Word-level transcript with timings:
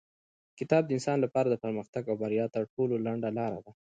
کتاب 0.59 0.83
د 0.85 0.91
انسان 0.97 1.17
لپاره 1.25 1.47
د 1.49 1.55
پرمختګ 1.63 2.03
او 2.07 2.15
بریا 2.23 2.45
تر 2.55 2.63
ټولو 2.73 2.95
لنډه 3.05 3.29
لاره 3.37 3.59
ده. 3.65 3.71